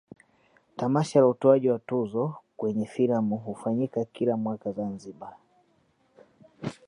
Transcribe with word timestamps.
tamasha 0.75 1.19
la 1.19 1.27
utoaji 1.27 1.69
wa 1.69 1.79
tuzo 1.79 2.35
kwenye 2.57 2.85
filamu 2.85 3.37
hufanyika 3.37 4.05
kila 4.05 4.37
mwaka 4.37 4.71
zanzibar 4.71 5.35